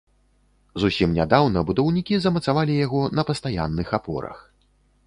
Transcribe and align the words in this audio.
Зусім 0.83 1.13
нядаўна 1.17 1.63
будаўнікі 1.67 2.15
замацавалі 2.25 2.79
яго 2.85 3.01
на 3.21 3.29
пастаянных 3.33 3.87
апорах. 4.01 4.37